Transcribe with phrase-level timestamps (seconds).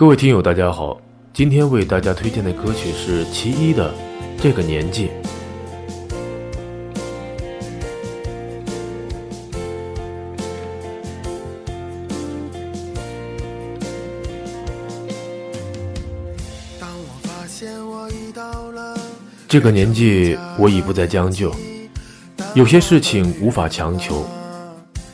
[0.00, 0.98] 各位听友，大家好，
[1.30, 3.90] 今天为大家推荐的歌曲是其一的
[4.42, 5.08] 《这个年纪》。
[19.46, 21.54] 这个年纪，我已不再将就，
[22.54, 24.24] 有些事情无法强求，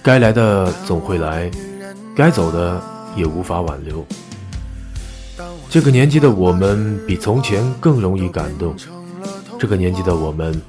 [0.01, 1.51] 该来的总会来，
[2.15, 2.81] 该走的
[3.17, 4.07] 也无法挽留。
[5.69, 8.75] 这个年纪的我们比从前更容易感动，
[9.59, 10.61] 这个年纪的我们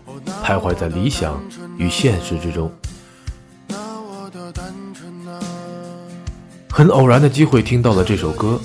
[0.44, 1.42] 徘徊在理想
[1.78, 2.72] 与现实之中。
[6.70, 8.60] 很偶然的机会听到了这首歌，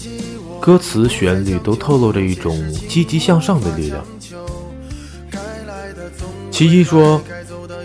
[0.60, 2.58] 歌词旋律都透露着一种
[2.88, 4.04] 积极向上的力量。
[6.50, 7.22] 其一说，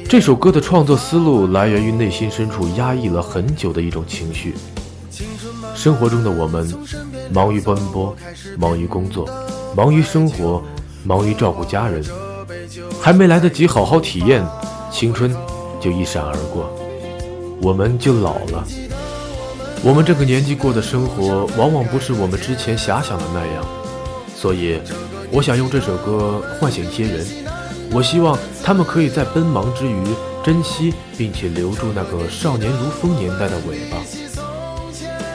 [0.09, 4.55] 这首歌的创作思路来源于内心深处压抑了很久的一种情绪。
[5.75, 6.67] 生活中的我们，
[7.31, 8.15] 忙于奔波，
[8.57, 9.27] 忙于工作，
[9.75, 10.63] 忙于生活，
[11.03, 12.03] 忙于照顾家人，
[13.01, 14.45] 还没来得及好好体验，
[14.91, 15.35] 青春
[15.79, 16.69] 就一闪而过，
[17.61, 18.63] 我们就老了。
[19.83, 23.65] 我们这个年纪过的生活，往往不是我们之前遐想的那样，
[24.35, 24.79] 所以，
[25.31, 27.25] 我想用这首歌唤醒一些人。
[27.93, 30.03] 我希望他们可以在奔忙之余
[30.43, 33.97] 珍惜并且留住那个少年如风年代的尾巴。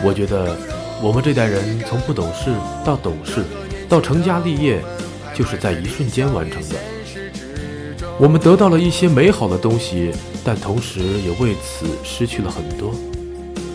[0.05, 0.55] 我觉得
[1.03, 3.45] 我们这代人从不懂事到懂事，
[3.89, 4.81] 到成家立业，
[5.35, 6.77] 就是在一瞬间完成的。
[8.21, 10.13] 我们得到了一些美好的东西，
[10.45, 12.95] 但同时也为此失去了很多，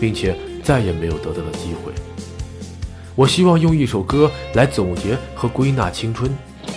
[0.00, 1.92] 并且再也没有得到的机会。
[3.14, 6.34] 我希望用一首歌来总结和归纳青春，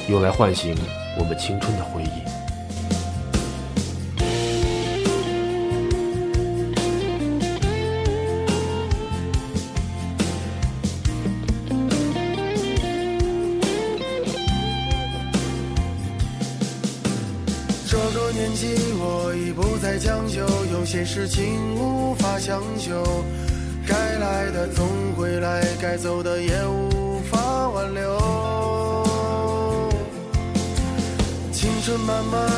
[0.09, 0.75] 用来唤醒。
[1.17, 2.40] 我们青春的回忆。
[18.41, 20.41] 年纪，我已不再将就，
[20.73, 23.23] 有些事情无法强求，
[23.87, 29.07] 该来的总会来，该走的也无法挽留。
[31.51, 32.49] 青春慢慢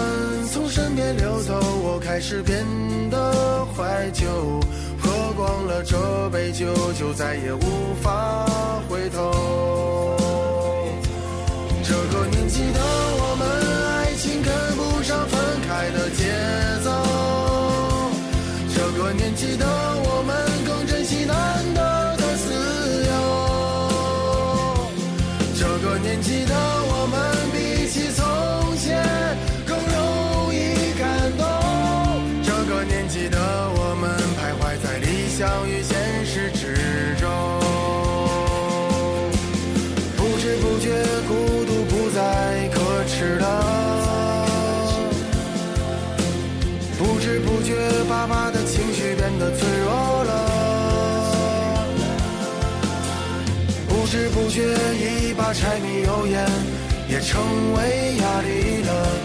[0.54, 2.66] 从身边流走，我开始变
[3.10, 4.26] 得怀旧。
[5.02, 8.46] 喝光了这杯酒，就再也无法
[32.86, 33.38] 年纪的
[33.76, 37.30] 我们徘徊在理想与现实之中，
[40.18, 40.92] 不知不觉
[41.28, 44.46] 孤独不再可耻了，
[46.98, 47.76] 不知不觉
[48.10, 50.32] 爸爸的情绪变得脆弱了，
[53.88, 56.46] 不知不觉一把柴米油盐
[57.08, 57.42] 也成
[57.76, 59.22] 为压力，了。